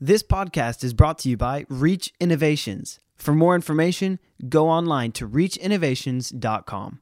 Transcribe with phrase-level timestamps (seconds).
[0.00, 2.98] This podcast is brought to you by Reach Innovations.
[3.14, 4.18] For more information,
[4.48, 7.00] go online to reachinnovations.com.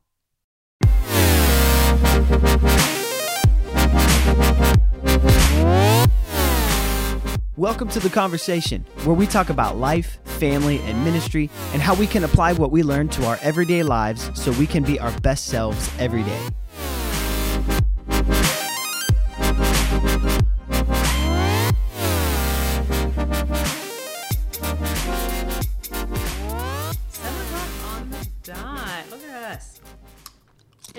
[7.57, 12.07] Welcome to the conversation where we talk about life, family, and ministry and how we
[12.07, 15.47] can apply what we learn to our everyday lives so we can be our best
[15.47, 16.49] selves every day.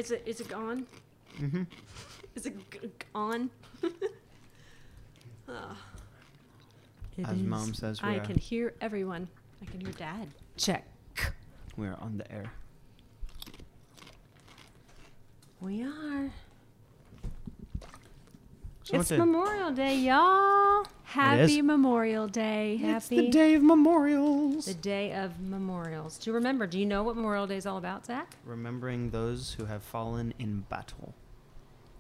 [0.04, 0.86] Is it is it gone?
[1.40, 1.64] Mm-hmm.
[2.36, 3.50] Is it g- g- on?
[5.48, 5.78] Ah.
[7.18, 8.20] It As Mom says, we I are.
[8.22, 9.28] can hear everyone.
[9.62, 10.28] I can hear Dad.
[10.58, 10.86] Check.
[11.78, 12.52] We're on the air.
[15.62, 16.32] We are.
[18.84, 20.86] So it's Memorial Day, y'all.
[21.04, 22.78] Happy Memorial Day.
[22.78, 24.66] Happy It's the day of memorials.
[24.66, 26.18] the day of memorials.
[26.20, 28.36] To remember, do you know what Memorial Day is all about, Zach?
[28.44, 31.14] Remembering those who have fallen in battle,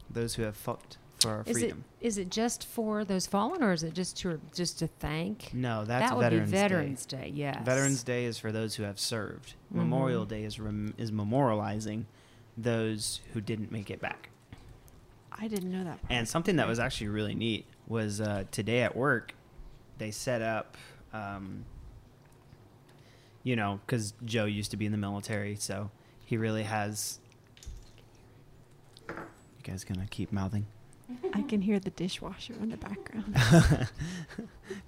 [0.09, 1.85] those who have fought for our Is freedom.
[2.02, 5.53] it is it just for those fallen, or is it just to just to thank?
[5.53, 7.17] No, that's that would Veterans, be Veterans Day.
[7.17, 7.31] Day.
[7.33, 7.59] Yes.
[7.63, 9.53] Veterans Day is for those who have served.
[9.69, 9.77] Mm-hmm.
[9.77, 12.05] Memorial Day is rem- is memorializing
[12.57, 14.29] those who didn't make it back.
[15.39, 15.99] I didn't know that.
[16.09, 19.33] And something that was actually really neat was uh, today at work,
[19.97, 20.77] they set up,
[21.13, 21.65] um,
[23.43, 25.91] you know, because Joe used to be in the military, so
[26.25, 27.19] he really has.
[29.09, 29.15] You
[29.63, 30.65] guys gonna keep mouthing?
[31.33, 33.35] I can hear the dishwasher in the background.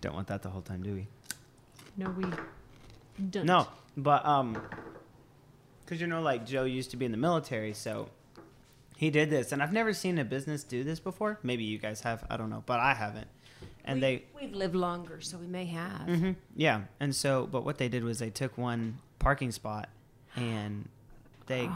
[0.02, 1.08] Don't want that the whole time, do we?
[1.98, 2.26] No, we
[3.30, 3.46] don't.
[3.46, 4.62] No, but um,
[5.82, 8.10] because you know, like Joe used to be in the military, so
[8.98, 11.40] he did this, and I've never seen a business do this before.
[11.44, 13.28] Maybe you guys have, I don't know, but I haven't.
[13.84, 16.08] And we, they, we've lived longer, so we may have.
[16.08, 19.90] hmm yeah, and so, but what they did was they took one parking spot
[20.36, 20.90] and
[21.48, 21.70] they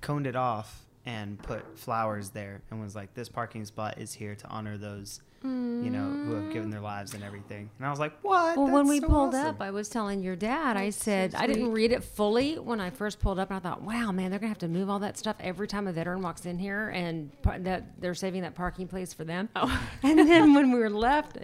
[0.00, 4.34] coned it off and put flowers there, and was like, "This parking spot is here
[4.34, 7.70] to honor those." You know, who have given their lives and everything.
[7.78, 8.56] And I was like, what?
[8.56, 10.76] Well, when we so pulled awesome." up, I was telling your dad.
[10.76, 13.56] I That's so said I didn't read it fully when I first pulled up, and
[13.56, 15.92] I thought, "Wow, man, they're gonna have to move all that stuff every time a
[15.92, 19.88] veteran walks in here, and par- that they're saving that parking place for them." Oh.
[20.02, 21.38] and then when we were left,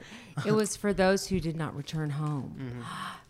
[0.44, 2.81] it was for those who did not return home, mm-hmm.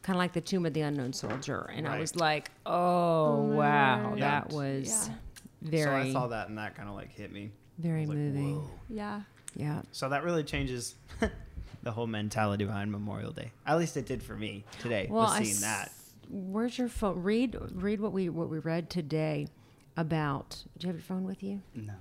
[0.03, 1.71] kind of like the tomb of the unknown soldier.
[1.75, 4.21] And I was like, "Oh, oh wow, Lord.
[4.21, 5.15] that was Yeah.
[5.61, 7.53] very, so I saw that and that kind of like hit me.
[7.79, 9.21] very I was like, moving." "Whoa." Yeah.
[9.57, 9.83] Yeah.
[9.93, 10.95] So that really changes
[11.83, 13.51] the whole mentality behind Memorial Day.
[13.67, 15.07] At least it did for me today.
[15.11, 15.87] Well, was I seeing that.
[15.87, 17.23] s- Where's your phone?
[17.23, 19.47] Read read what we what we read today
[19.97, 20.65] about.
[20.79, 21.61] Do you have your phone with you?
[21.75, 21.93] No.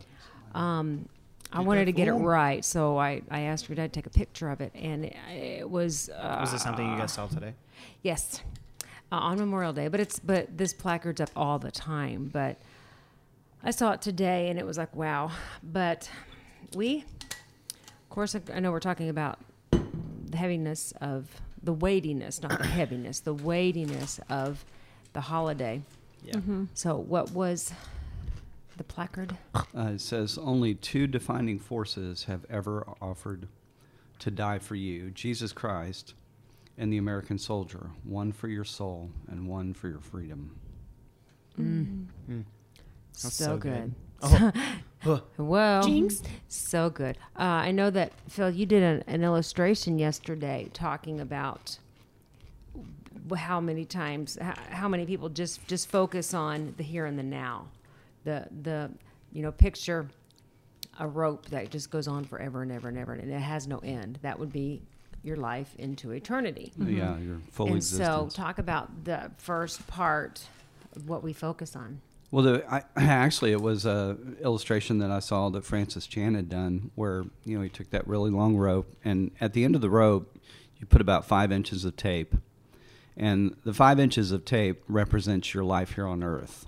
[0.60, 1.08] Um,
[1.52, 4.10] I wanted to get it right, so I, I asked your dad to take a
[4.18, 6.10] picture of it, and it, it was.
[6.10, 7.54] Uh, Was it something you guys saw today?
[8.02, 8.42] Yes,
[9.12, 12.30] uh, on Memorial Day, but it's but this placard's up all the time.
[12.34, 12.58] But
[13.64, 15.30] I saw it today, and it was like wow.
[15.62, 16.10] But
[16.76, 17.06] we,
[18.14, 19.40] course, I, I know we're talking about
[19.72, 24.64] the heaviness of the weightiness, not the heaviness, the weightiness of
[25.14, 25.82] the holiday.
[26.24, 26.36] Yeah.
[26.36, 26.66] Mm-hmm.
[26.74, 27.74] So, what was
[28.78, 29.38] the placard?
[29.56, 29.64] Uh,
[29.96, 33.48] it says only two defining forces have ever offered
[34.20, 36.14] to die for you Jesus Christ
[36.78, 40.56] and the American soldier, one for your soul and one for your freedom.
[41.60, 42.06] Mm.
[42.30, 42.44] Mm.
[43.12, 43.94] That's so, so good.
[44.22, 44.52] good.
[44.56, 44.74] Oh.
[45.38, 46.22] Well, Jinx.
[46.48, 47.18] so good.
[47.38, 51.78] Uh, I know that Phil, you did an, an illustration yesterday talking about
[53.36, 57.24] how many times, how, how many people just just focus on the here and the
[57.24, 57.68] now,
[58.24, 58.92] the the
[59.32, 60.08] you know picture
[61.00, 63.80] a rope that just goes on forever and ever and ever and it has no
[63.80, 64.20] end.
[64.22, 64.82] That would be
[65.24, 66.72] your life into eternity.
[66.78, 68.34] Yeah, your full and existence.
[68.36, 70.46] so, talk about the first part
[70.96, 72.02] of what we focus on.
[72.34, 76.50] Well, the, I, actually, it was a illustration that I saw that Francis Chan had
[76.50, 79.82] done, where you know he took that really long rope, and at the end of
[79.82, 80.36] the rope,
[80.80, 82.34] you put about five inches of tape,
[83.16, 86.66] and the five inches of tape represents your life here on Earth.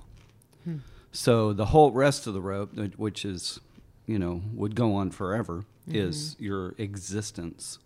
[0.65, 0.77] Hmm.
[1.11, 3.59] So the whole rest of the rope, which is,
[4.05, 5.95] you know, would go on forever, mm-hmm.
[5.95, 7.79] is your existence,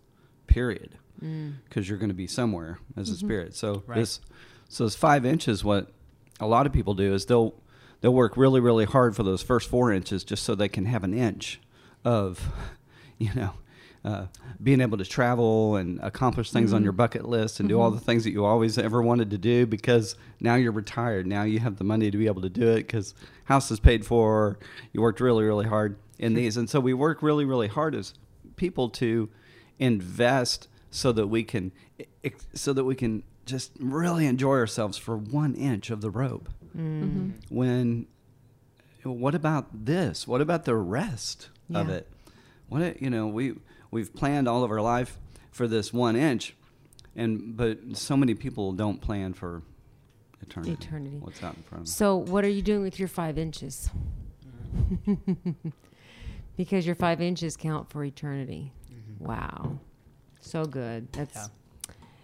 [0.48, 1.54] period, mm.
[1.63, 3.25] because you're going to be somewhere as a mm-hmm.
[3.25, 3.56] spirit.
[3.56, 4.00] So Right.
[4.00, 4.19] this,
[4.68, 5.89] so this five inches, what
[6.42, 7.54] a lot of people do is they'll
[8.01, 11.04] they'll work really really hard for those first four inches just so they can have
[11.04, 11.60] an inch
[12.04, 12.51] of
[13.18, 13.54] you know
[14.06, 14.25] uh,
[14.63, 18.00] being able to travel and accomplish things on your bucket list and do all the
[18.00, 21.28] things that you always ever wanted to do because now you're retired.
[21.28, 23.13] Now you have the money to be able to do it because
[23.46, 24.57] house is paid for.
[24.94, 26.56] You worked really really hard in these.
[26.56, 28.13] And so we work really really hard as
[28.56, 29.30] people to
[29.80, 31.74] invest so that we can
[32.54, 36.48] so that we can just really enjoy ourselves for one inch of the rope.
[36.80, 37.30] Mm-hmm.
[37.56, 38.08] When
[39.04, 40.28] what about this?
[40.28, 42.08] What about the rest of it?
[42.68, 43.56] What it- you know, we
[43.92, 45.18] we've planned all of our life
[45.52, 46.56] for this one inch,
[47.16, 49.62] and but so many people don't plan for
[50.42, 50.74] eternity.
[50.74, 51.18] Eternity.
[51.20, 51.94] What's out in front of them?
[51.94, 53.90] So, what are you doing with your five inches?
[56.58, 58.72] because your five inches count for eternity.
[59.20, 59.80] Wow,
[60.40, 61.12] so good.
[61.12, 61.48] That's Yeah.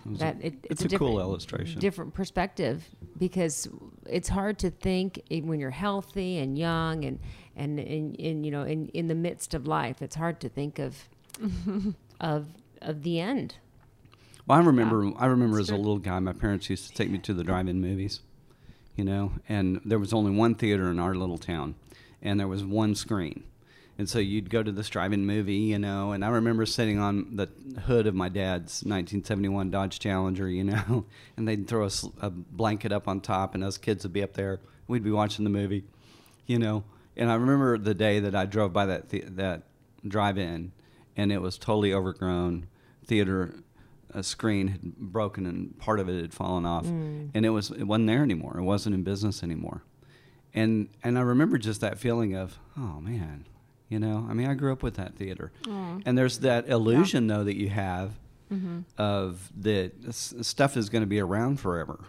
[0.05, 0.35] It that.
[0.37, 1.79] a- It, it's, it's, a, cool illustration.
[1.79, 2.83] Different perspective
[3.17, 3.67] because
[4.07, 7.19] it's hard to think when you're healthy and young and
[7.55, 10.01] and in, in you know in, in the midst of life.
[10.01, 11.09] It's hard to think of
[12.19, 12.47] of
[12.81, 13.55] of the end.
[14.47, 15.11] Well, I remember.
[15.17, 17.43] I remember It's as a little guy, my parents used to take me to the
[17.43, 18.21] drive-in movies.
[18.95, 21.75] You know, and there was only one theater in our little town,
[22.21, 23.43] and there was one screen,
[23.97, 25.55] and so you'd go to this drive-in movie.
[25.55, 27.49] You know, and I remember sitting on the
[27.81, 30.49] hood of my dad's 1971 Dodge Challenger.
[30.49, 31.05] You know,
[31.37, 31.87] and they'd throw
[32.21, 34.59] a blanket up on top, and us kids would be up there.
[34.87, 35.83] We'd be watching the movie.
[36.45, 36.83] You know,
[37.17, 39.63] and I remember the day that I drove by that the, that
[40.07, 40.71] drive-in,
[41.15, 42.67] and it was totally overgrown.
[43.05, 43.53] Theater
[44.15, 47.29] a screen had broken and part of it had fallen off, mm.
[47.33, 48.57] and it was it wasn't there anymore.
[48.57, 49.83] It wasn't in business anymore,
[50.53, 53.45] and and I remember just that feeling of oh man,
[53.89, 54.25] you know.
[54.29, 56.01] I mean, I grew up with that theater, mm.
[56.05, 58.11] and there's that illusion though that you have
[58.51, 58.79] mm-hmm.
[58.97, 61.99] of that stuff is going to be around forever.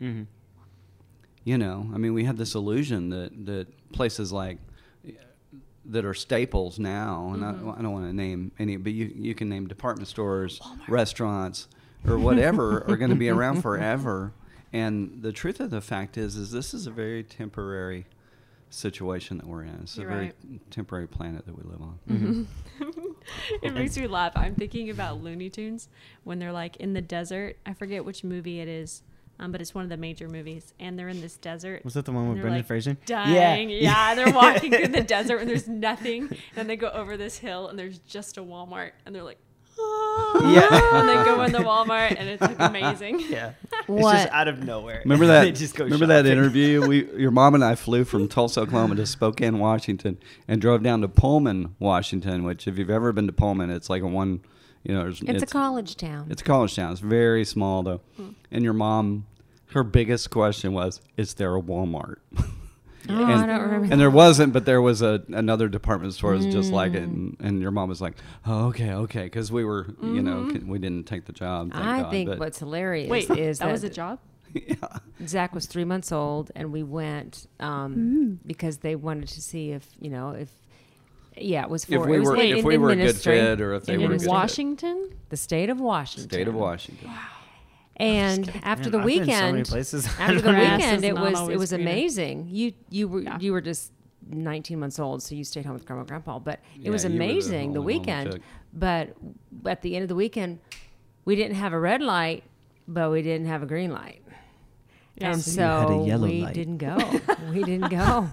[0.00, 0.24] Mm-hmm.
[1.44, 4.58] You know, I mean, we have this illusion that that places like
[5.86, 7.70] that are staples now, and I, mm-hmm.
[7.70, 11.68] I don't want to name any, but you you can name department stores, restaurants,
[12.06, 14.32] or whatever are going to be around forever.
[14.70, 18.04] And the truth of the fact is, is this is a very temporary
[18.70, 19.80] situation that we're in.
[19.82, 20.70] It's You're a very right.
[20.70, 21.98] temporary planet that we live on.
[22.08, 23.04] Mm-hmm.
[23.62, 24.32] it makes me laugh.
[24.36, 25.88] I'm thinking about Looney Tunes
[26.24, 27.56] when they're like in the desert.
[27.66, 29.02] I forget which movie it is,
[29.38, 31.84] um, but it's one of the major movies, and they're in this desert.
[31.84, 32.96] Was that the one with Brendan like, Fraser?
[33.06, 33.70] Dying.
[33.70, 34.14] Yeah.
[34.14, 36.22] they're walking through the desert and there's nothing.
[36.22, 39.38] And then they go over this hill and there's just a Walmart, and they're like,
[40.18, 41.00] "Ah." Yeah.
[41.00, 43.20] and they go in the Walmart, and it's like amazing.
[43.28, 43.52] yeah.
[43.90, 45.00] It's just out of nowhere.
[45.04, 45.54] Remember that?
[45.54, 46.86] just go remember that interview?
[46.86, 51.00] We, your mom and I flew from Tulsa, Oklahoma, to Spokane, Washington, and drove down
[51.00, 52.44] to Pullman, Washington.
[52.44, 54.40] Which, if you've ever been to Pullman, it's like a one,
[54.84, 56.26] you know, it's, It's, a college town.
[56.30, 56.92] It's a college town.
[56.92, 58.00] It's very small though.
[58.50, 59.26] And your mom,
[59.72, 62.16] her biggest question was, "Is there a Walmart?"
[63.08, 63.92] Oh, and- I don't remember.
[63.92, 66.96] and there wasn't, but there was a another department store that's just like Mm.
[66.96, 67.02] it.
[67.02, 68.14] And, and your mom was like,
[68.46, 71.72] "Oh, okay, okay," because we were, you know, c- we didn't take the job.
[71.72, 74.18] Thank I God, think but- what's hilarious Wait, is that was a job?
[74.54, 74.74] yeah.
[75.26, 79.86] Zach was three months old, and we went um, because they wanted to see if
[80.00, 80.48] you know if
[81.36, 82.96] yeah, it was for if we it was were in- if in we were a
[82.96, 84.30] good ministry, fit or if they in were a In good fit.
[84.30, 85.10] Washington?
[85.28, 87.10] the state of Washington, State of Washington.
[88.08, 90.06] and after Man, the I've been so weekend, places.
[90.18, 91.82] after the weekend, it was it was greener.
[91.90, 92.48] amazing.
[92.50, 93.38] You you were Yeah.
[93.40, 93.92] you were just
[94.30, 96.38] 19 months old, so you stayed home with grandma and grandpa.
[96.38, 98.40] But it Yeah, was you were the amazing the only one we weekend.
[98.72, 99.16] But
[99.66, 100.58] at the end of the weekend,
[101.24, 102.44] we didn't have a red light,
[102.86, 104.22] but we didn't have a green light.
[105.20, 105.32] Yeah.
[105.32, 106.54] And So so, you had a yellow we light.
[106.54, 106.96] didn't go.
[107.52, 108.28] we didn't go.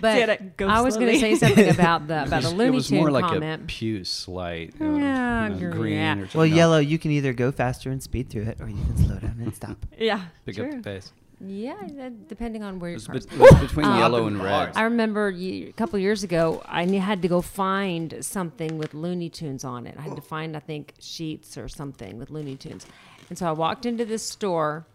[0.00, 2.56] But you had go I was going to say something about the about the it
[2.56, 3.62] Looney was Tune more like comment.
[3.62, 6.12] a puce light, you know, Yeah, you know, gr- green yeah.
[6.14, 6.38] or something.
[6.38, 9.16] well, yellow, you can either go faster and speed through it, or you can slow
[9.18, 9.76] down and stop.
[9.98, 10.24] Yeah.
[10.46, 10.66] Pick true.
[10.66, 11.12] up the pace.
[11.40, 12.96] yeah, that- depending on where you're.
[12.96, 14.72] was, car bet- it was between Um, yellow and red.
[14.76, 19.28] I remember ye- a couple years ago, I had to go find something with Looney
[19.30, 19.96] Tunes on it.
[19.98, 22.86] I had to find, I think, sheets or something with Looney Tunes.
[23.28, 24.86] And so I walked into this store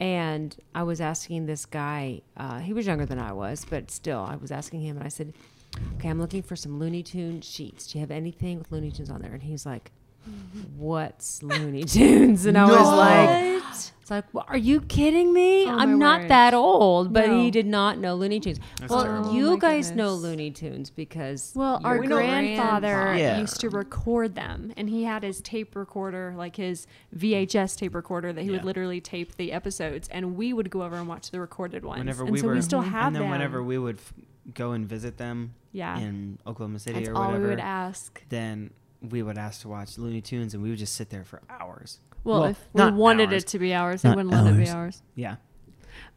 [0.00, 4.20] and I was asking this guy, uh, he was younger than I was, but still,
[4.20, 5.34] I was asking him and I said,
[5.96, 7.86] Okay, I'm looking for some Looney Tune sheets.
[7.86, 9.32] Do you have anything with Looney Tunes on there?
[9.32, 9.90] And he's like,
[10.76, 12.46] What's Looney Tunes?
[12.46, 13.62] And I was like,
[14.00, 15.66] it's like, well, are you kidding me?
[15.66, 16.30] Oh, I'm not word.
[16.30, 17.40] that old, but No.
[17.42, 18.58] he did not know Looney Tunes.
[18.88, 19.28] well, terrible.
[19.30, 20.14] Oh, you my guys know.
[20.14, 23.40] Looney Tunes because Well, your our grandfather grandpa- Yeah.
[23.40, 28.32] used to record them, and he had his tape recorder, like his VHS tape recorder,
[28.32, 31.40] that he would literally tape the episodes, and we would go over and watch the
[31.40, 31.98] recorded ones.
[31.98, 32.90] Whenever and we so were, we still mm-hmm.
[32.90, 33.30] have and then them.
[33.30, 34.14] whenever we would f-
[34.54, 38.22] go and visit them yeah, in Oklahoma City that's or all whatever, we would ask.
[38.30, 38.70] then
[39.02, 42.00] we would ask to watch Looney Tunes, and we would just sit there for hours.
[42.24, 43.42] Well, Well, if we wanted hours.
[43.44, 44.74] it to be ours, they wouldn't let it be hours.
[44.96, 45.02] ours.
[45.14, 45.36] Yeah,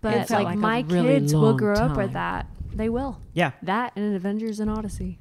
[0.01, 2.47] But It felt like, like my really kids will long grow up with that.
[2.73, 3.19] They will.
[3.33, 3.51] yeah.
[3.63, 5.19] That and Avengers and Odyssey.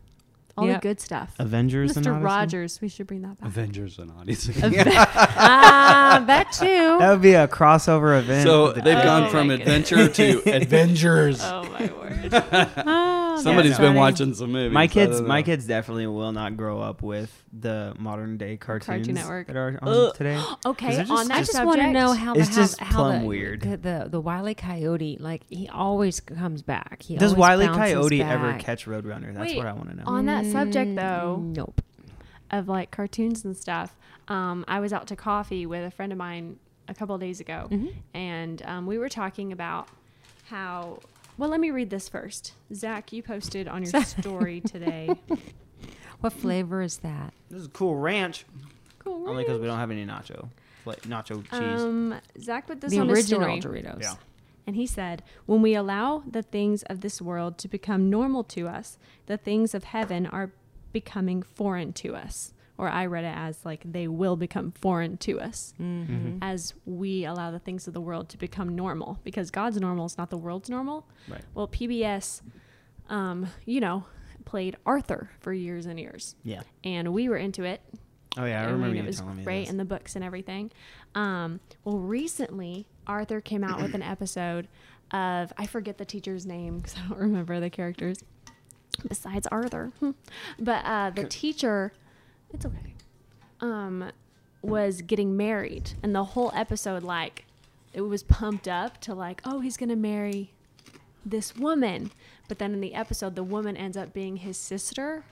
[0.57, 0.83] All Yep.
[0.83, 1.35] the good stuff.
[1.39, 2.11] Avengers and Mr.
[2.11, 2.25] Odyssey?
[2.25, 3.49] Rogers, we should bring that back.
[3.49, 4.53] Avengers and Odyssey.
[4.63, 6.67] ah, that too.
[6.99, 8.47] That would be a crossover event.
[8.47, 9.91] so the- they've Oh gone from goodness.
[9.91, 11.41] adventure to Avengers.
[11.43, 12.31] Oh my word.
[12.31, 12.75] That's
[13.39, 13.99] Somebody's been funny.
[13.99, 14.73] watching some movies.
[14.75, 19.15] My kids, my kids definitely will not grow up with the modern day cartoons Cartoon
[19.15, 19.47] Network.
[19.49, 20.15] that are on Ugh.
[20.15, 20.37] today.
[20.41, 22.49] 'Cause Okay, they're on just- that I just- just subject, want to know how It's
[22.51, 23.61] the just how, how the, weird.
[23.63, 24.55] The, the the Wile E.
[24.55, 27.03] Coyote, like he always comes back.
[27.03, 27.67] He Does always Wile E.
[27.69, 28.61] Coyote ever back.
[28.61, 29.35] catch Roadrunner?
[29.35, 30.05] That's Wait, what I want to know.
[30.07, 31.81] on that subject Mm, though, Nope.
[32.51, 33.97] of like cartoons and stuff,
[34.29, 36.57] um, I was out to coffee with a friend of mine
[36.89, 37.93] a couple of days ago, Mhm.
[38.15, 39.89] and um, we were talking about
[40.49, 40.99] how.
[41.41, 42.53] Well, let me read this first.
[42.75, 45.09] Zach, you posted on your story today.
[46.21, 47.33] What flavor is that?
[47.51, 48.45] This is a cool ranch.
[48.99, 49.21] Cool.
[49.21, 49.29] Ranch.
[49.31, 50.51] Only because we don't have any nacho,
[50.85, 51.81] like nacho cheese.
[51.81, 53.81] Um, Zach put this the on his original story.
[53.81, 54.03] Doritos.
[54.03, 54.17] Yeah.
[54.67, 58.69] And he said, When we allow the things of this world to become normal to
[58.69, 60.51] us, the things of heaven are
[60.93, 62.53] becoming foreign to us.
[62.81, 66.39] Or I read it as like they will become foreign to us Mm-hmm.
[66.43, 70.17] as we allow the things of the world to become normal because God's normal is
[70.17, 71.07] not the world's normal.
[71.29, 71.43] Right.
[71.55, 72.41] Well, PBS,
[73.09, 74.05] um, you know,
[74.45, 76.35] played Arthur for years and years.
[76.43, 76.63] yeah.
[76.83, 77.81] And we were into it
[78.39, 79.71] Oh yeah, I mean, remember it was telling me great this.
[79.71, 80.71] in the books and everything.
[81.17, 84.69] Um, well, recently Arthur came out with an episode
[85.11, 88.23] of I forget the teacher's name because I don't remember the characters
[89.09, 89.93] besides Arthur,
[90.61, 91.93] but uh, the teacher,
[92.53, 92.95] it's okay,
[93.61, 94.11] um,
[94.63, 97.45] was getting married, and the whole episode like
[97.93, 100.53] it was pumped up to like oh he's gonna marry
[101.27, 102.11] this woman,
[102.49, 105.25] but then in the episode the woman ends up being his sister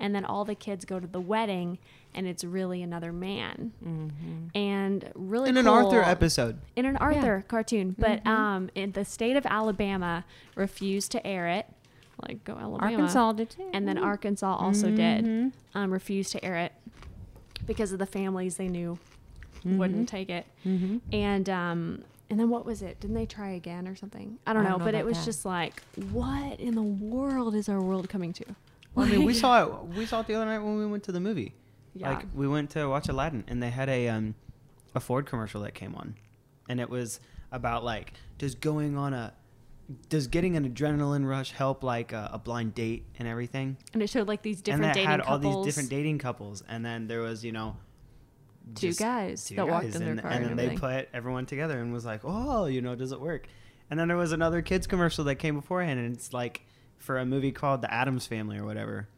[0.00, 1.78] and then all the kids go to the wedding
[2.14, 3.72] and it's really another man.
[4.54, 6.58] And really in an Arthur episode.
[6.76, 7.94] in an arthur cartoon.
[7.98, 8.28] But Mm-hmm.
[8.28, 11.66] um in the state of alabama refused to air it
[12.20, 13.68] like go alabama Arkansas did too.
[13.72, 16.72] and then arkansas also did um, refused to air it
[17.66, 18.98] because of the families they knew
[19.64, 20.98] wouldn't take it Mm-hmm.
[21.12, 24.62] and um and then what was it didn't they try again or something i don't
[24.62, 25.24] I know don't know but it was that.
[25.24, 28.44] just like what in the world is our world coming to
[28.94, 29.86] Well, I mean, we saw it.
[29.96, 31.54] We saw it the other night when we went to the movie.
[31.94, 32.10] Yeah.
[32.10, 34.34] Like we went to watch Aladdin, and they had a um,
[34.94, 36.14] a Ford commercial that came on,
[36.68, 37.18] and it was
[37.50, 39.32] about like does going on a
[40.08, 43.76] does getting an adrenaline rush help like a, a blind date and everything.
[43.92, 46.62] and it showed like these different and dating had couples all these different dating couples,
[46.68, 47.76] and then there was you know
[48.74, 51.80] Two guys that walked in their and, car and and then they put everyone together
[51.80, 53.48] and was like, oh, you know, does it work?
[53.90, 56.62] And then there was another kids commercial that came beforehand, and it's like
[56.96, 59.08] for a movie called The Addams Family or whatever,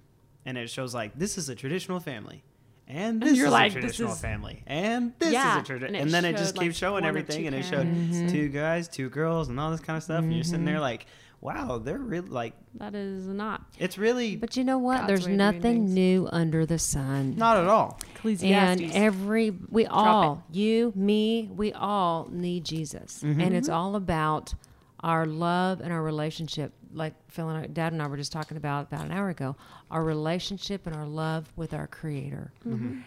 [0.45, 2.43] and it shows like this is a traditional family.
[2.87, 5.67] And this you're is like, a this traditional is- family, and this Yeah, is a
[5.67, 8.17] tradition, and and, then it showed, just like, keeps showing everything, and it showed parents.
[8.19, 8.31] Mhm.
[8.31, 10.23] two guys, two girls, and all this kind of stuff.
[10.23, 10.81] And you're sitting there Mhm.
[10.83, 11.07] like,
[11.41, 14.99] wow, they're really like, that is not it's really But you know what?
[14.99, 17.37] God's There's way of doing nothing new under the sun.
[17.37, 17.99] not at all.
[18.17, 18.83] Ecclesiastes.
[18.83, 19.91] and every we it.
[19.91, 23.43] all you me we all need jesus Mhm.
[23.43, 24.55] and it's all about
[25.01, 28.57] our love and our relationship like phil and I, dad and i were just talking
[28.57, 29.57] about about an hour ago
[29.91, 32.53] our relationship and our love with our creator.
[32.67, 33.01] Mm-hmm.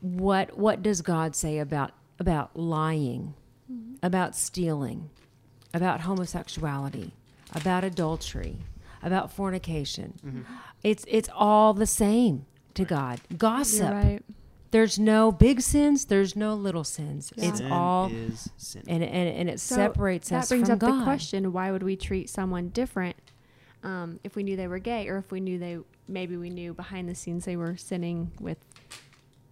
[0.00, 3.34] What what does god say about about lying
[3.70, 3.94] mm-hmm.
[4.02, 5.10] about stealing
[5.72, 7.12] about homosexuality
[7.54, 8.56] about adultery
[9.02, 10.14] about fornication?
[10.24, 10.42] Mm-hmm.
[10.82, 13.20] It's it's all the same to god.
[13.36, 13.90] Gossip.
[13.90, 14.22] Right.
[14.72, 16.06] There's no big sins.
[16.06, 17.32] There's no little sins.
[17.36, 17.48] Yeah.
[17.50, 18.82] It's Sin all, is sin.
[18.88, 21.00] and and, and it So separates that us That brings from up God.
[21.00, 23.16] the question: Why would we treat someone different
[23.84, 26.74] um, if we knew they were gay, or if we knew they maybe we knew
[26.74, 28.58] behind the scenes they were sinning with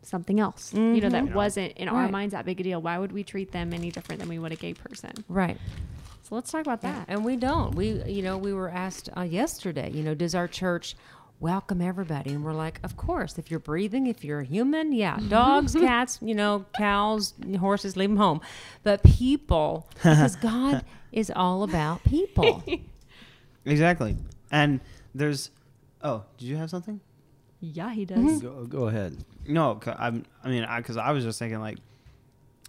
[0.03, 0.73] something else?
[0.75, 1.35] You know, that Mhm.
[1.35, 2.81] wasn't in our minds that big a deal.
[2.83, 5.13] Why would we treat them any different than we would a gay person?
[5.29, 5.59] Right.
[6.23, 6.93] So let's talk about Yeah.
[6.93, 7.05] that.
[7.09, 7.75] And we don't.
[7.75, 9.91] We, you know, we were asked uh, yesterday.
[9.91, 10.97] You know, does our church
[11.41, 12.31] welcome everybody?
[12.31, 13.39] And we're like, of course.
[13.39, 15.19] If you're breathing, if you're a human, yeah.
[15.29, 18.41] Dogs, cats, you know, cows, horses, leave them home.
[18.83, 22.63] But people, because God is all about people.
[23.67, 24.17] Exactly.
[24.51, 24.81] And
[25.15, 25.51] there's,
[26.03, 26.99] oh, did you have something?
[27.61, 28.27] Yeah, he mm-hmm.
[28.27, 28.41] does.
[28.41, 29.23] Go, go ahead.
[29.47, 30.25] No, I'm.
[30.43, 31.77] I mean, because I, was just thinking like,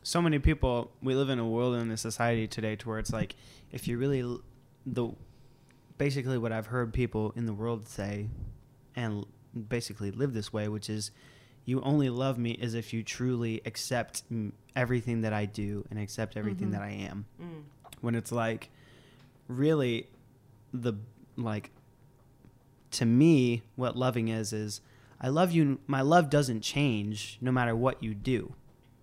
[0.03, 0.91] so many people.
[1.01, 3.35] We live in a world in a society today to where it's like,
[3.71, 4.41] if you really, l-
[4.85, 5.11] the,
[5.97, 8.27] basically what I've heard people in the world say,
[8.95, 9.25] and
[9.69, 11.11] basically live this way, which is,
[11.65, 15.99] you only love me as if you truly accept mm, everything that I do and
[15.99, 16.71] accept everything Mhm.
[16.71, 17.25] that I am.
[18.01, 18.69] When it's like,
[19.47, 20.07] really,
[20.73, 20.93] the
[21.37, 21.71] like
[22.91, 24.81] to me, what loving is is
[25.19, 25.79] I love you.
[25.87, 28.53] My love doesn't change no matter what you do,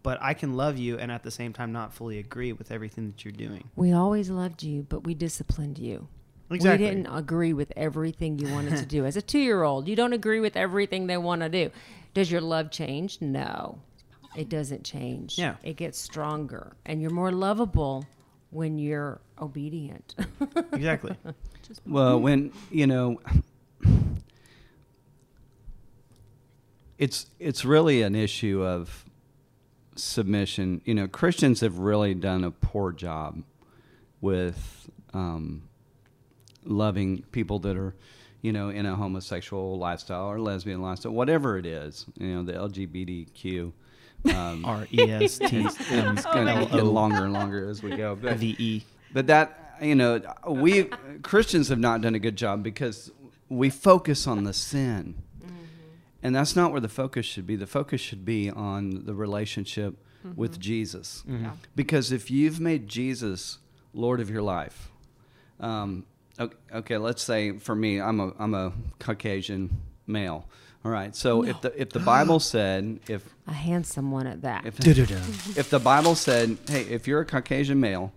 [0.03, 3.07] but I can love you and at the same time not fully agree with everything
[3.13, 3.71] that you're doing.
[3.77, 6.09] We always loved you, but we disciplined you.
[6.51, 6.87] Exactly.
[6.87, 9.05] We didn't agree with everything you wanted to do.
[9.05, 11.71] As a two year old, you don't agree with everything they want to do.
[12.15, 13.21] Does your love change?
[13.21, 13.81] No,
[14.37, 15.39] it doesn't change.
[15.39, 15.57] Yeah.
[15.63, 18.07] It gets stronger, and you're more lovable
[18.51, 20.15] when you're obedient.
[20.73, 21.17] Exactly.
[21.85, 23.21] Well, when you know,
[26.99, 29.05] it's it's really an issue of
[29.97, 30.81] submission.
[30.85, 33.43] You know, Christians have really done a poor job
[34.21, 35.69] with um,
[36.69, 37.95] loving people that are,
[38.43, 42.07] you know, in a homosexual lifestyle or lesbian lifestyle, whatever it is.
[42.19, 43.73] You know, the LGBTQ.
[44.35, 48.17] Um, R E S T it's going to get longer and longer as we go.
[48.17, 48.83] But V E.
[49.13, 50.85] but that you know, we
[51.23, 53.13] Christians have not done a good job because
[53.49, 55.23] we focus on the sin,
[56.21, 57.55] and that's not where the focus should be.
[57.55, 59.95] The focus should be on the relationship
[60.35, 61.53] with Jesus, Yeah.
[61.77, 63.59] because if you've made Jesus
[63.95, 64.91] Lord of your life,
[65.61, 66.05] um,
[66.39, 69.71] okay, okay, let's say for me, I'm a I'm a Caucasian
[70.07, 70.47] male.
[70.85, 74.65] All right, so if the if the Bible said if A handsome one at that.
[74.65, 74.79] if,
[75.59, 78.13] if the Bible said, "Hey, if you're a Caucasian male,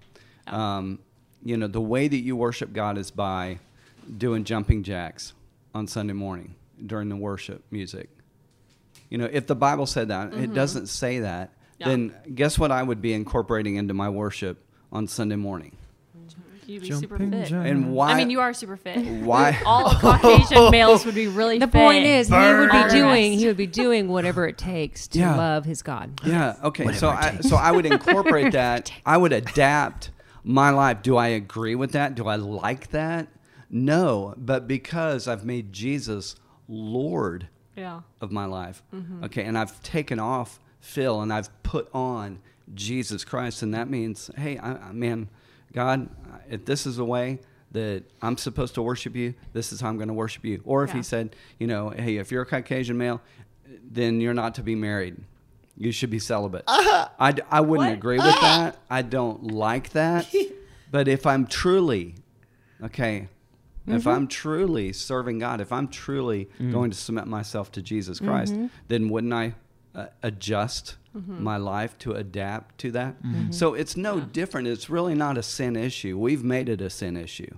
[0.48, 1.00] um,
[1.44, 3.60] you know the way that you worship God is by
[4.18, 5.34] doing jumping jacks
[5.74, 8.10] on Sunday morning during the worship music."
[9.10, 11.52] You know, if the Bible said that, it doesn't say that.
[11.80, 11.90] Yeah.
[11.90, 12.72] Then guess what?
[12.72, 15.76] I would be incorporating into my worship on Sunday morning.
[16.72, 17.48] You'd be super fit.
[17.48, 17.68] jack.
[17.68, 18.12] And why?
[18.12, 18.98] I mean, you are super fit.
[19.24, 19.60] Why?
[19.66, 21.74] All Caucasian males would be really the fit.
[21.74, 25.36] point is, he would be doing he would be doing whatever it takes to Yeah.
[25.36, 26.20] love his God.
[26.26, 26.56] Yeah.
[26.64, 26.86] Okay.
[26.86, 28.92] Whatever So I so I would incorporate that.
[29.06, 30.12] I would adapt
[30.44, 31.02] my life.
[31.04, 32.16] Do I agree with that?
[32.16, 33.28] Do I like that?
[33.70, 34.34] No.
[34.38, 36.36] But because I've made Jesus
[36.68, 38.02] Lord Yeah.
[38.22, 39.24] of my life, mm-hmm.
[39.26, 42.40] okay, and I've taken off Phil and I've put on
[42.74, 45.30] Jesus Christ, and that means, hey, I, I, man,
[45.72, 46.10] God,
[46.50, 47.40] if this is the way
[47.72, 50.62] that I'm supposed to worship you, this is how I'm going to worship you.
[50.66, 50.98] Or if Yeah.
[50.98, 53.22] he said, you know, hey, if you're a Caucasian male,
[53.90, 55.18] then you're not to be married.
[55.78, 56.64] You should be celibate.
[56.68, 57.08] Uh-huh.
[57.20, 57.94] I I wouldn't What?
[57.94, 58.40] agree with ah!
[58.42, 58.80] that.
[58.90, 60.32] I don't like that.
[60.92, 62.16] but if I'm truly,
[62.84, 63.30] okay,
[63.88, 64.10] if mm-hmm.
[64.10, 66.72] I'm truly serving God, if I'm truly mm.
[66.72, 68.68] going to submit myself to Jesus Christ, mm-hmm.
[68.90, 69.56] then wouldn't I
[69.96, 71.44] uh, adjust Mm-hmm.
[71.44, 73.22] my life to adapt to that?
[73.22, 73.52] Mm-hmm.
[73.52, 74.68] So it's no different.
[74.68, 76.18] It's really not a sin issue.
[76.18, 77.54] We've made it a sin issue.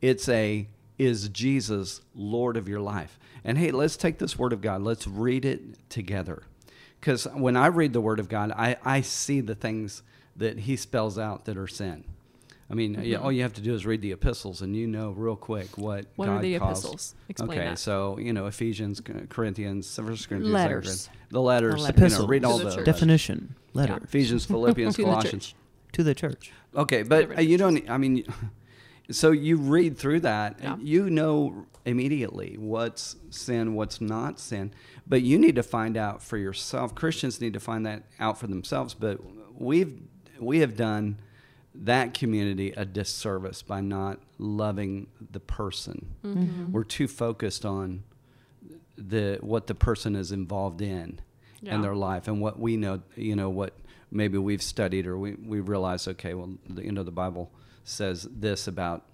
[0.00, 3.18] It's a is Jesus Lord of your life?
[3.44, 4.82] And hey, let's take this word of God.
[4.82, 6.42] Let's read it together.
[7.00, 10.02] Because when I read the word of God, I, I see the things
[10.36, 12.04] that he spells out that are sin.
[12.70, 15.10] I mean, yeah, all you have to do is read the epistles, and you know
[15.12, 16.78] real quick what What God are the calls.
[16.84, 17.14] epistles?
[17.28, 17.78] Explain okay, that.
[17.78, 19.00] so you know Ephesians,
[19.30, 21.00] Corinthians, First Corinthians, Letters.
[21.02, 21.86] Second, the letters.
[21.86, 22.84] The You know, read all To the the.
[22.84, 23.54] Definition.
[23.72, 23.98] Letter.
[24.04, 25.46] Ephesians, Philippians, To the Colossians.
[25.46, 25.54] church.
[25.92, 26.52] To the church.
[26.76, 27.88] Okay, but uh, you don't.
[27.88, 28.24] I mean,
[29.10, 30.74] so you read through that, Yeah.
[30.74, 34.72] and you know immediately what's sin, what's not sin.
[35.06, 36.94] But you need to find out for yourself.
[36.94, 38.92] Christians need to find that out for themselves.
[38.92, 39.20] But
[39.58, 40.02] we've
[40.38, 41.16] we have done
[41.80, 46.14] that community a disservice by not loving the person.
[46.24, 46.72] Mm-hmm.
[46.72, 48.02] We're too focused on
[48.96, 51.20] the what the person is involved in
[51.60, 51.76] Yeah.
[51.76, 53.74] in their life and what we know you know what
[54.10, 57.50] maybe we've studied or we, we realize okay well the, you know the bible
[57.84, 59.04] says this about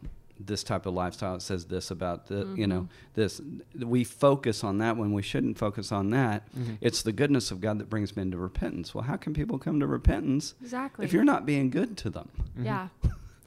[0.40, 2.86] this type of lifestyle it says this about the you know mm-hmm.
[3.14, 3.40] this
[3.78, 6.74] we focus on that when we shouldn't focus on that mm-hmm.
[6.80, 9.78] it's the goodness of god that brings men to repentance well how can people come
[9.78, 11.04] to repentance Exactly.
[11.04, 12.64] if you're not being good to them mm-hmm.
[12.64, 12.88] Yeah.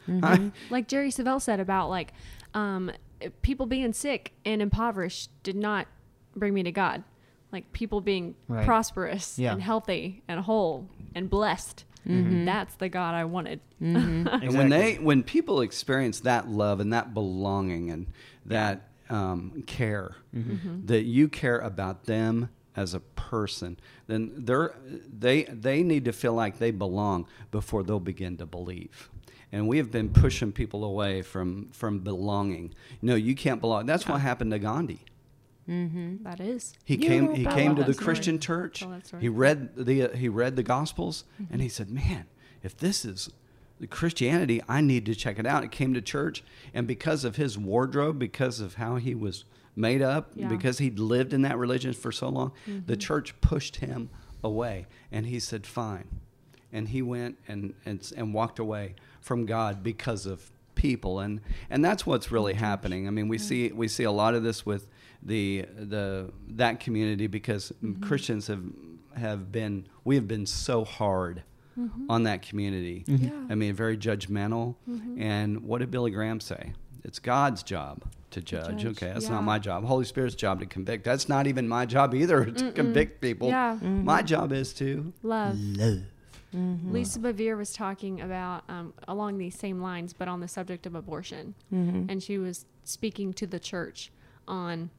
[0.23, 2.13] I- Like Jerry Savelle said about like
[2.53, 2.91] um,
[3.41, 5.87] people being sick and impoverished did not
[6.35, 7.03] bring me to God.
[7.51, 8.65] Like people being Right.
[8.65, 9.53] prosperous Yeah.
[9.53, 11.83] and healthy and whole and blessed.
[12.45, 13.59] That's the God I wanted.
[13.81, 14.27] Mm-hmm.
[14.43, 18.07] And when they when people experience that love and that belonging and
[18.45, 20.15] that um, care,
[20.85, 26.33] that you care about them as a person, then they're they they need to feel
[26.33, 29.09] like they belong before they'll begin to believe.
[29.51, 32.73] And we have been pushing people away from from belonging.
[33.01, 33.85] No, you can't belong.
[33.85, 35.05] That's what happened to Gandhi.
[35.67, 36.73] That is.
[36.85, 37.35] He You came.
[37.35, 38.05] He came to the story.
[38.05, 38.79] Christian church.
[38.79, 39.21] Tell that story.
[39.21, 40.03] He read the.
[40.03, 42.25] uh, he read the Gospels, and he said, "Man,
[42.63, 43.29] if this is
[43.79, 47.35] the Christianity, I need to check it out." He came to church, and because of
[47.35, 49.43] his wardrobe, because of how he was
[49.75, 50.47] made up, Yeah.
[50.47, 52.51] because he'd lived in that religion for so long,
[52.85, 54.09] the church pushed him
[54.43, 56.07] away, and he said, "Fine,"
[56.71, 61.83] and he went and and and walked away from God because of people and and
[61.83, 63.07] that's what's really happening.
[63.07, 64.87] I mean we see we see a lot of this with
[65.21, 68.01] the the that community because mm-hmm.
[68.03, 68.63] christians have
[69.15, 71.43] have been we have been so hard
[71.77, 72.09] mm-hmm.
[72.09, 73.03] on that community.
[73.07, 73.25] Mm-hmm.
[73.25, 73.31] Yeah.
[73.49, 74.75] i mean very judgmental.
[75.19, 76.73] And what did billy graham say?
[77.03, 79.31] It's god's job to judge, judge, okay that's yeah.
[79.31, 79.83] not my job.
[79.85, 81.03] Holy spirit's job to convict.
[81.03, 83.49] That's not even my job either to convict people.
[83.49, 83.77] Yeah.
[83.81, 85.59] my job is to Love.
[85.59, 86.03] Love.
[86.55, 86.91] Mm-hmm.
[86.93, 90.95] Lisa Bevere was talking about um, along these same lines, but on the subject of
[90.95, 92.09] abortion, Mm-hmm.
[92.09, 94.11] and she was speaking to the church
[94.47, 94.89] on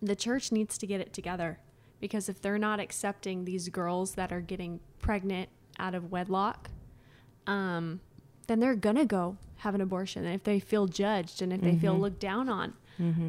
[0.00, 1.58] the church needs to get it together
[2.00, 6.70] because if they're not accepting these girls that are getting pregnant out of wedlock,
[7.46, 8.00] um,
[8.46, 11.76] then they're gonna go have an abortion, and if they feel judged and if they
[11.76, 12.72] feel looked down on,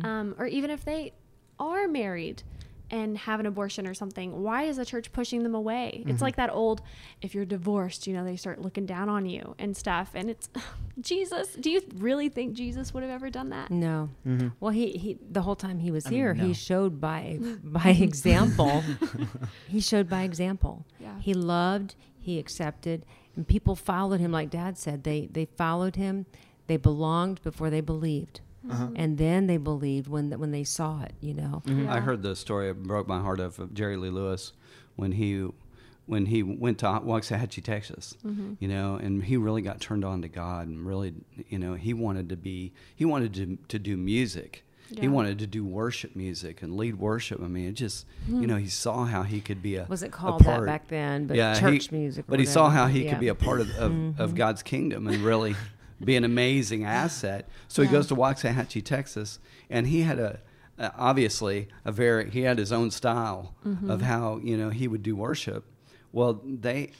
[0.06, 1.12] um, or even if they
[1.60, 2.44] are married
[2.92, 6.04] and have an abortion or something, why is the church pushing them away?
[6.06, 6.24] It's mm-hmm.
[6.24, 6.82] like that old,
[7.22, 10.12] if you're divorced, you know, they start looking down on you and stuff.
[10.14, 10.50] And it's
[11.00, 11.56] Jesus.
[11.56, 13.72] Do you really think Jesus would have ever done that?
[13.72, 14.10] No.
[14.28, 14.50] Mm-hmm.
[14.60, 16.46] Well, he, he the whole time he was I mean, here, no.
[16.46, 18.84] he showed by by example.
[19.68, 20.86] he showed by example.
[21.00, 21.18] Yeah.
[21.20, 23.06] He loved, he accepted,
[23.38, 24.34] and people followed him.
[24.34, 26.26] Like Dad said, they they followed him.
[26.68, 28.90] They belonged before they believed, Uh-huh.
[28.96, 31.14] and then they believed when when they saw it.
[31.20, 31.64] You know.
[31.66, 31.90] Mm-hmm.
[31.90, 32.70] I heard the story.
[32.70, 34.54] It broke my heart of, of Jerry Lee Lewis
[34.96, 35.48] when he
[36.06, 38.16] when he went to Waxahachie, Texas.
[38.60, 41.14] You know, and he really got turned on to God and really,
[41.50, 44.64] you know, he wanted to be he wanted to to do music.
[45.00, 47.42] He wanted to do worship music and lead worship.
[47.42, 50.08] I mean, it just, you know, he saw how he could be a Was it
[50.08, 51.28] a called that back then?
[51.28, 52.26] But yeah, church he, music.
[52.26, 53.12] or But he saw how he Yeah.
[53.12, 55.56] could be a part of, of, of God's kingdom and really
[56.06, 57.50] be an amazing asset.
[57.68, 60.40] So he goes to Waxahachie, Texas, and he had a
[60.80, 63.54] uh, obviously a very he had his own style
[63.88, 65.66] of how you know he would do worship.
[66.12, 66.92] Well, they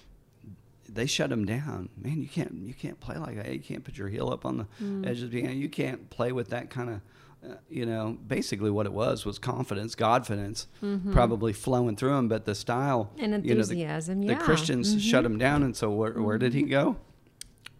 [0.88, 1.90] they shut him down.
[1.98, 3.52] Man, you can't you can't play like that.
[3.52, 5.54] You can't put your heel up on the edge of the piano.
[5.56, 7.02] You can't play with that kind of.
[7.44, 10.68] Uh, you know, basically what it was was confidence, Godfidence,
[11.12, 12.28] probably flowing through him.
[12.28, 14.34] But the style And you know, the- enthusiasm, the, yeah.
[14.34, 14.44] Mm-hmm.
[14.44, 16.98] Christians shut him down, and so where, where did he go?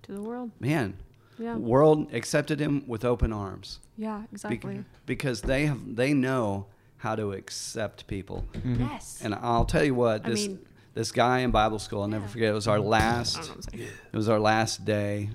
[0.02, 0.50] To the world.
[0.60, 0.98] Man,
[1.42, 1.56] Yeah.
[1.56, 4.86] world accepted him with open arms Yeah, Bec- exactly.
[5.06, 8.46] because they have they know how to accept people.
[8.54, 8.84] Mm-hmm.
[8.84, 9.20] Yes.
[9.24, 10.60] And I'll tell you what, I this mean-
[10.94, 12.32] this guy in Bible school, I'll never Yeah.
[12.32, 12.50] forget.
[12.50, 13.38] It was our last.
[13.38, 13.88] know what I'm saying.
[14.12, 15.30] It was our last day.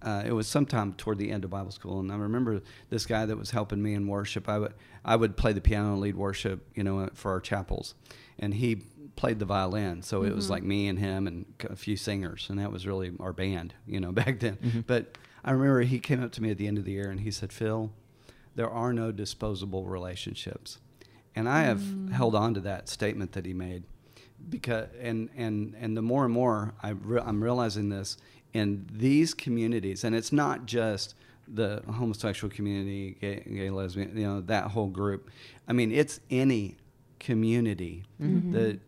[0.00, 3.26] Uh, it was sometime toward the end of Bible school, and I remember this guy
[3.26, 4.48] that was helping me in worship.
[4.48, 7.94] I would I would play the piano and lead worship, you know, for our chapels,
[8.38, 8.82] and he
[9.16, 10.02] played the violin.
[10.02, 10.52] So it was mm-hmm.
[10.52, 13.98] like me and him and a few singers, and that was really our band, you
[13.98, 14.56] know, back then.
[14.56, 14.80] Mm-hmm.
[14.86, 15.18] But
[15.48, 17.30] I remember he came up to me at the end of the year and he
[17.30, 17.90] said, "Phil,
[18.54, 20.78] there are no disposable relationships,"
[21.34, 22.12] and I have mm.
[22.12, 23.84] held on to that statement that he made
[24.50, 28.18] because and and and the more and more I re- I'm realizing this
[28.52, 31.14] in these communities, and it's not just
[31.46, 35.30] the homosexual community, gay, gay lesbian, you know, that whole group.
[35.66, 36.76] I mean, it's any
[37.20, 38.52] community mm-hmm.
[38.52, 38.80] that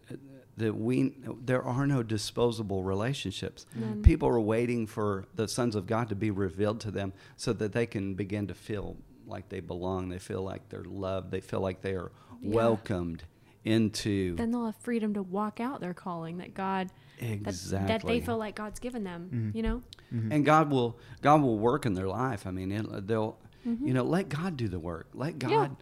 [0.61, 3.67] that we there are no disposable relationships.
[4.03, 7.73] People are waiting for the sons of God to be revealed to them so that
[7.73, 8.97] they can begin to feel
[9.27, 10.09] like they belong.
[10.09, 11.31] They feel like they're loved.
[11.31, 12.55] They feel like they are Yeah.
[12.55, 13.25] welcomed
[13.63, 17.55] into then they'll have freedom to walk out their calling that God that,
[17.87, 19.29] that they feel like God's given them.
[19.33, 19.57] Mm-hmm.
[19.57, 19.83] You know?
[20.13, 20.33] Mm-hmm.
[20.33, 22.47] and God will God will work in their life.
[22.47, 23.87] I mean, it, they'll mm-hmm.
[23.87, 25.09] you know let God do the work.
[25.15, 25.77] Let God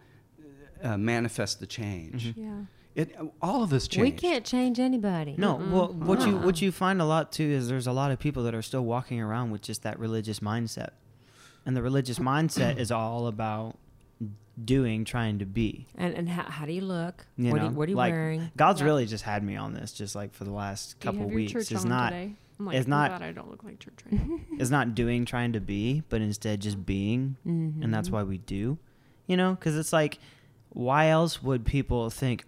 [0.83, 2.33] uh, manifest the change.
[2.35, 2.63] Yeah.
[2.95, 4.01] It all of us change.
[4.03, 5.35] We can't change anybody.
[5.37, 6.45] No, well, what you Uh-uh.
[6.45, 8.83] what you find a lot too is there's a lot of people that are still
[8.83, 10.89] walking around with just that religious mindset,
[11.65, 13.77] and the religious mindset is all about
[14.65, 15.87] doing, trying to be.
[15.95, 17.25] And and how, how do you look?
[17.37, 18.51] You what, know, are, you- what are you like, wearing?
[18.57, 18.85] God's Yeah.
[18.87, 21.35] really just had me on this, just like for the last Do you couple have
[21.35, 21.51] weeks.
[21.53, 22.35] church It's on not today?
[22.59, 24.39] I'm like, it's "Thank not- God I don't look like church right now.
[24.59, 27.83] it's not doing, trying to be, but instead just being, Mm-hmm.
[27.83, 28.77] and that's why we do.
[29.27, 30.17] You know, because it's like,
[30.69, 32.43] why else would people think?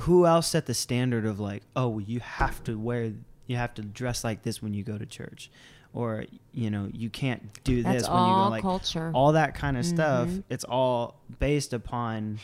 [0.00, 3.12] Who else set the standard of like, oh, you have to wear,
[3.46, 5.50] you have to dress like this when you go to church,
[5.92, 9.10] or you know, you can't do That's this when you go like culture.
[9.14, 10.28] all that kind of stuff.
[10.28, 10.44] Mhm.
[10.48, 12.38] It's all based upon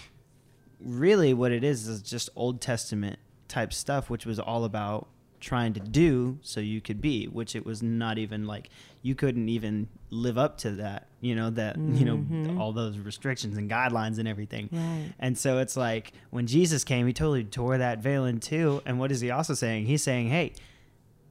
[0.80, 5.06] really what it is is just Old Testament type stuff, which was all about
[5.44, 8.70] trying to do so you could be, which it was not even like
[9.02, 12.58] you couldn't even live up to that, you know, that, you know, Mhm.
[12.58, 14.68] all those restrictions and guidelines and everything.
[14.72, 15.12] Right.
[15.18, 18.80] And so it's like when Jesus came, he totally tore that veil in two.
[18.86, 19.86] And what is he also saying?
[19.86, 20.52] He's saying, hey,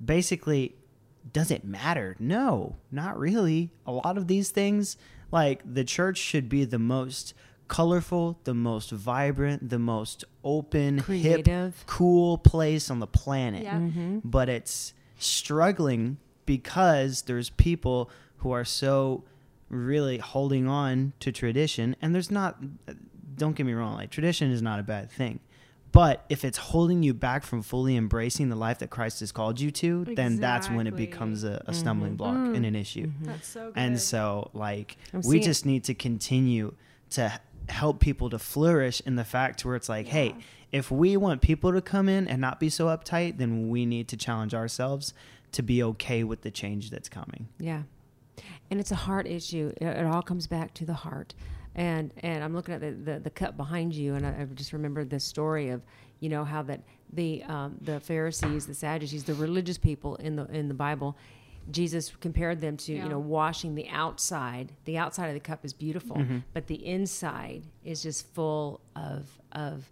[0.03, 0.75] basically,
[1.31, 2.15] does it matter?
[2.19, 3.71] No, not really.
[3.85, 4.97] A lot of these things,
[5.31, 7.33] like the church should be the most
[7.73, 11.83] colorful, the most vibrant, the most open, hip, Creative.
[11.87, 13.63] cool place on the planet.
[13.63, 13.77] Yeah.
[13.79, 14.19] Mm-hmm.
[14.23, 19.23] But it's struggling because there's people who are so
[19.69, 22.57] really holding on to tradition and there's not
[23.35, 25.39] don't get me wrong like tradition is not a bad thing
[25.91, 29.59] but if it's holding you back from fully embracing the life that christ has called
[29.59, 32.17] you to then that's when it becomes a, a stumbling Mhm.
[32.17, 32.55] block Mm.
[32.57, 33.73] and an issue That's so good.
[33.77, 36.75] and so like I'm we just need to continue
[37.11, 37.31] to
[37.69, 40.35] help people to flourish in the fact where it's like, hey,
[40.71, 44.07] if we want people to come in and not be so uptight, then we need
[44.09, 45.13] to challenge ourselves
[45.51, 47.47] to be okay with the change that's coming.
[47.59, 47.83] Yeah,
[48.71, 49.71] and it's a heart issue.
[49.77, 51.33] It, it all comes back to the heart.
[51.75, 54.73] And and I'm looking at the, the, the cup behind you, and I, I just
[54.73, 55.81] remembered this story of
[56.19, 60.45] you know how that the um, the Pharisees, the Sadducees, the religious people in the
[60.47, 61.17] in the Bible.
[61.71, 63.03] Jesus compared them to Yeah.
[63.03, 64.73] you know washing the outside.
[64.85, 66.21] The outside of the cup is beautiful,
[66.53, 69.89] but the inside is just full of of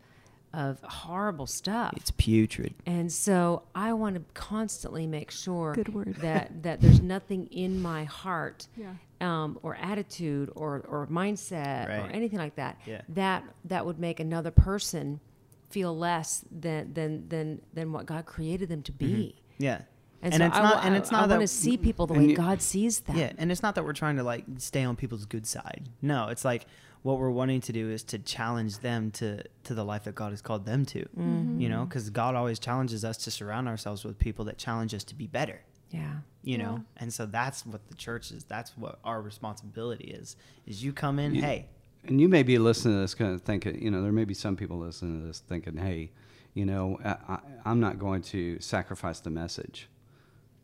[0.53, 1.93] of horrible stuff.
[1.95, 2.73] It's putrid.
[2.85, 6.15] And so I want to constantly make sure Good word.
[6.15, 8.95] that that there's nothing in my heart Yeah.
[9.21, 13.01] um, or attitude or, or mindset or anything like that Yeah.
[13.09, 15.21] that that would make another person
[15.69, 19.35] feel less than than than than what God created them to be.
[19.57, 19.83] Yeah.
[20.23, 21.77] And, And so it's I, not- and it's I, not I that- want to see
[21.77, 23.17] people the way you- God sees them.
[23.17, 25.89] Yeah, and it's not that we're trying to like stay on people's good side.
[26.01, 26.65] No, it's like
[27.03, 30.31] what we're wanting to do is to challenge them to to the life that God
[30.31, 30.99] has called them to.
[30.99, 31.59] Mm-hmm.
[31.59, 35.03] You know, because God always challenges us to surround ourselves with people that challenge us
[35.05, 35.61] to be better.
[35.89, 36.17] Yeah.
[36.43, 36.63] You Yeah.
[36.63, 38.43] know, and so that's what the church is.
[38.43, 40.35] That's what our responsibility is.
[40.67, 41.67] Is you come in, You- hey,
[42.03, 44.33] And you may be listening to this kind of thinking, you know, there may be
[44.33, 46.11] some people listening to this thinking, hey,
[46.55, 49.87] you know, I, I, I'm not going to sacrifice the message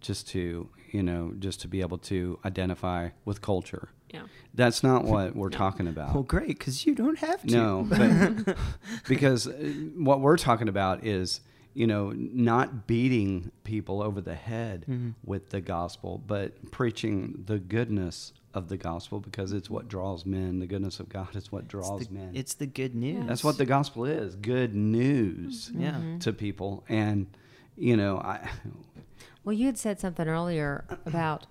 [0.01, 3.89] just to, you know, just to be able to identify with culture.
[4.13, 4.23] Yeah.
[4.53, 6.13] That's not what we're talking about.
[6.13, 7.47] well, great, because you don't have to.
[7.55, 8.57] No, but
[9.07, 9.51] because uh,
[9.95, 11.41] what we're talking about is,
[11.73, 15.10] you know, not beating people over the head Mm-hmm.
[15.23, 20.57] with the gospel, but preaching the goodness of the gospel because it's what draws men.
[20.60, 22.31] The goodness of God is what draws it's the, men.
[22.33, 23.27] it's the good news.
[23.27, 26.01] That's what the gospel is good news Yeah.
[26.21, 26.83] to people.
[26.89, 27.27] And,
[27.75, 28.49] you know, I,
[29.47, 31.45] Well, you had said something earlier about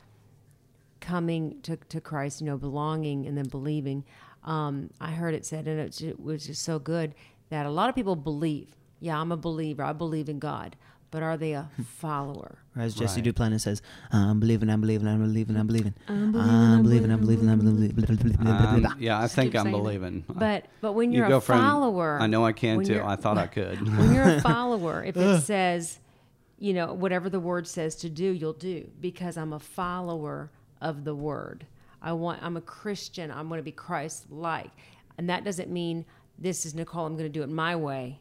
[1.00, 4.04] coming to, to Christ, you know, belonging and then believing.
[4.44, 7.14] Um, I heard it said, and it ju- was just so good
[7.48, 8.76] that a lot of people believe.
[9.00, 9.82] Yeah, I'm a believer.
[9.82, 10.76] I believe in God.
[11.11, 12.59] But are they a follower?
[12.76, 13.35] Or as Jesse Right.
[13.35, 13.80] Duplantis says,
[14.12, 15.94] I'm believing, I'm believing, I'm believing, I'm believing.
[16.06, 18.46] I'm believing, I'm I'm believing, I'm believing, I'm believing.
[18.46, 19.78] um, yeah, I think I'm saying it.
[19.78, 20.24] believing.
[20.28, 23.00] But but when You you're go a from, follower, I know I can when too.
[23.02, 23.78] I thought I could.
[23.96, 25.98] when you're a follower, if it says,
[26.59, 31.05] you know, whatever the word says to do, you'll do because I'm a follower of
[31.05, 31.66] the word.
[32.01, 33.31] I want, I'm a Christian.
[33.31, 34.71] I'm going to be Christ like.
[35.19, 36.05] And that doesn't mean
[36.38, 38.21] this is Nicole, I'm going to do it my way.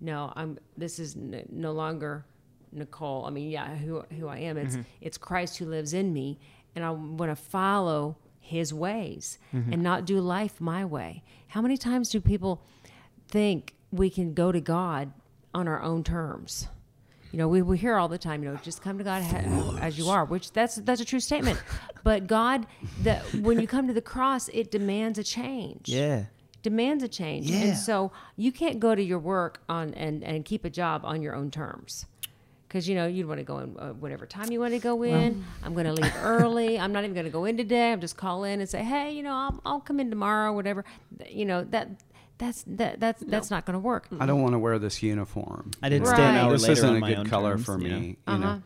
[0.00, 2.24] No, I'm, this is n- no longer
[2.72, 3.24] Nicole.
[3.24, 4.56] I mean, yeah, who, who I am.
[4.56, 4.82] It's, mm-hmm.
[5.00, 6.38] it's Christ who lives in me.
[6.74, 9.72] And I want to follow his ways mm-hmm.
[9.72, 11.22] and not do life my way.
[11.46, 12.62] How many times do people
[13.28, 15.12] think we can go to God
[15.54, 16.68] on our own terms?
[17.34, 19.76] You know, we, we hear all the time, you know, just come to God ha-
[19.80, 21.60] as you are, which that's that's a true statement.
[22.04, 22.64] But God,
[23.02, 25.88] that when you come to the cross, it demands a change.
[25.88, 26.26] Yeah.
[26.62, 27.50] Demands a change.
[27.50, 27.62] Yeah.
[27.62, 31.22] And so you can't go to your work on and, and keep a job on
[31.22, 32.06] your own terms.
[32.68, 35.02] Because, you know, you'd want to go in uh, whatever time you want to go
[35.02, 35.44] in.
[35.64, 36.78] I'm going to leave early.
[36.78, 37.90] I'm not even going to go in today.
[37.90, 40.84] I'm just call in and say, hey, you know, I'll, I'll come in tomorrow, whatever.
[41.28, 41.88] You know, that
[42.38, 44.08] that's that, that's that's not going to work.
[44.18, 45.70] I don't want to wear this uniform.
[45.82, 46.14] I did Right.
[46.14, 47.98] stay an hour this later isn't on a good color terms, for you know?
[48.00, 48.06] me.
[48.06, 48.38] You Uh-huh.
[48.38, 48.62] know,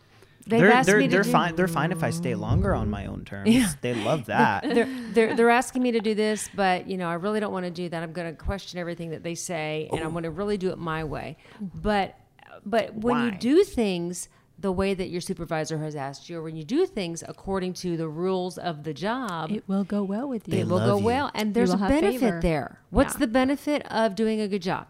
[0.46, 1.56] They've They're asked they're me to they're do- fine.
[1.56, 3.50] They're fine if I stay longer on my own terms.
[3.50, 3.68] Yeah.
[3.82, 4.62] They love that.
[4.62, 7.66] they're, they're they're asking me to do this, but you know, I really don't want
[7.66, 8.02] to do that.
[8.02, 10.78] I'm going to question everything that they say, and I'm going to really do it
[10.78, 11.36] my way.
[11.60, 12.16] But
[12.64, 16.56] but when you do things the way that your supervisor has asked you, or when
[16.56, 20.44] you do things according to the rules of the job, It will go well with
[20.44, 21.04] They it will go you.
[21.04, 21.30] well.
[21.34, 22.40] And there's a benefit favor.
[22.40, 22.80] there.
[22.90, 23.20] What's Yeah.
[23.20, 24.86] the benefit of doing a good job?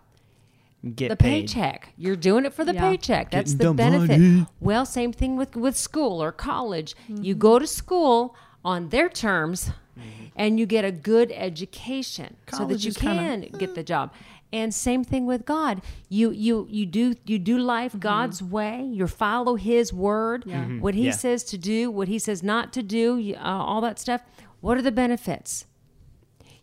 [0.95, 1.49] Get the paid.
[1.49, 1.93] paycheck.
[1.99, 2.81] You're doing it for the Yeah.
[2.89, 3.31] paycheck.
[3.31, 4.21] That's Getting the the benefit.
[4.21, 4.47] money.
[4.61, 6.95] Well, same thing with with school or college.
[7.09, 7.39] You mm-hmm.
[7.39, 10.27] go to school on their terms, mm-hmm.
[10.37, 14.13] and you get a good education so that you is kinda- can get the job.
[14.53, 15.83] And same thing with God.
[16.09, 18.83] You you you do you do life God's way.
[18.83, 20.45] You follow His word.
[20.81, 21.11] What He Yeah.
[21.13, 24.23] says to do, what He says not to do, uh, all that stuff.
[24.61, 25.67] What are the benefits?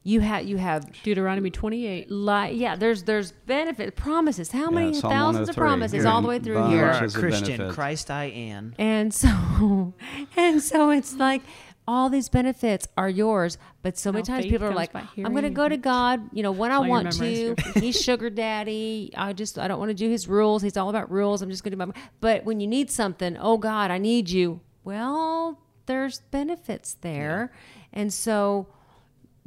[0.07, 2.11] You have you have Deuteronomy 28.
[2.11, 4.51] Li- yeah, there's there's benefit promises.
[4.51, 6.71] How many Psalm thousands of promises You're all the way through bunch.
[6.73, 6.85] You here?
[6.87, 7.57] are a Christian.
[7.57, 7.73] benefits.
[7.75, 8.75] Christ I am.
[8.77, 9.93] And so
[10.37, 11.41] and so it's like
[11.87, 15.43] all these benefits are yours, but so many Now times people are like, I'm going
[15.43, 17.55] to go to God, you know, when I want to.
[17.75, 19.11] He's sugar daddy.
[19.15, 20.61] I just I don't want to do his rules.
[20.63, 21.41] He's all about rules.
[21.41, 24.29] I'm just going to do my But when you need something, oh God, I need
[24.29, 24.61] you.
[24.83, 27.51] Well, there's benefits there.
[27.93, 28.67] And so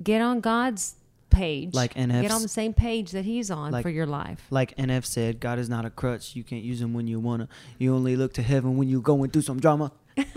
[0.02, 0.94] get on God's
[1.30, 1.74] page.
[1.74, 4.44] Like get on the same page that he's on like- for your life.
[4.50, 6.36] Like NF said, God is not a crutch.
[6.36, 7.48] You can't use him when you wanna.
[7.78, 9.92] You only look to heaven when you're going through some drama.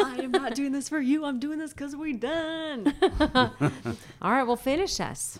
[0.51, 1.23] I am not doing this for you.
[1.23, 2.93] I'm doing this because we're done.
[4.21, 5.39] All right, well, finish us.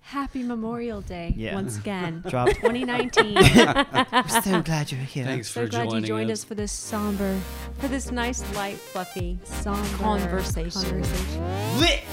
[0.00, 1.54] Happy Memorial Day Yeah.
[1.54, 2.22] once again.
[2.28, 2.48] Drop.
[2.48, 3.36] 2019.
[3.38, 5.24] I'm so glad you're here.
[5.24, 6.40] Thanks So for glad joining you joined us.
[6.40, 7.38] us for this somber,
[7.78, 10.82] for this nice, light, fluffy Somber conversation.
[10.82, 12.04] conversation.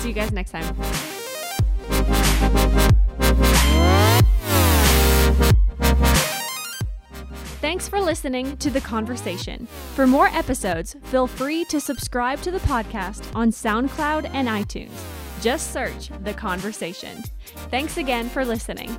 [0.00, 0.74] See you guys next time.
[7.60, 9.66] Thanks for listening to The Conversation.
[9.96, 14.92] For more episodes, feel free to subscribe to the podcast on SoundCloud and iTunes.
[15.40, 17.20] Just search The Conversation.
[17.68, 18.96] Thanks again for listening.